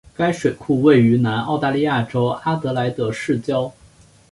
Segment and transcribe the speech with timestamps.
[0.17, 3.71] 该水库位于南澳大利亚州阿德莱德市郊。